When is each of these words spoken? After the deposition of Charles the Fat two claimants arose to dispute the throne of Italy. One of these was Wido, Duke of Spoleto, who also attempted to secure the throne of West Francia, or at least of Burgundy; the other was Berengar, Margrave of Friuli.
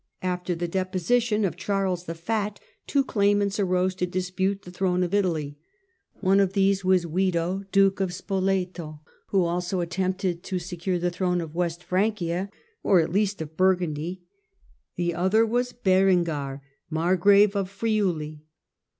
After 0.23 0.55
the 0.55 0.67
deposition 0.67 1.45
of 1.45 1.55
Charles 1.55 2.05
the 2.05 2.15
Fat 2.15 2.59
two 2.87 3.03
claimants 3.03 3.59
arose 3.59 3.93
to 3.93 4.07
dispute 4.07 4.63
the 4.63 4.71
throne 4.71 5.03
of 5.03 5.13
Italy. 5.13 5.59
One 6.21 6.39
of 6.39 6.53
these 6.53 6.83
was 6.83 7.05
Wido, 7.05 7.65
Duke 7.71 7.99
of 7.99 8.11
Spoleto, 8.11 9.01
who 9.27 9.43
also 9.45 9.79
attempted 9.79 10.41
to 10.41 10.57
secure 10.57 10.97
the 10.97 11.11
throne 11.11 11.39
of 11.39 11.53
West 11.53 11.83
Francia, 11.83 12.49
or 12.81 12.99
at 12.99 13.11
least 13.11 13.43
of 13.43 13.55
Burgundy; 13.55 14.23
the 14.95 15.13
other 15.13 15.45
was 15.45 15.71
Berengar, 15.71 16.63
Margrave 16.89 17.55
of 17.55 17.69
Friuli. 17.69 18.41